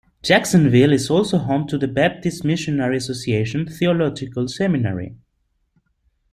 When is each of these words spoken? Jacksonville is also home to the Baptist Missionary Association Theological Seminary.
Jacksonville 0.23 0.93
is 0.93 1.11
also 1.11 1.37
home 1.37 1.67
to 1.67 1.77
the 1.77 1.87
Baptist 1.87 2.43
Missionary 2.43 2.97
Association 2.97 3.67
Theological 3.67 4.47
Seminary. 4.47 5.13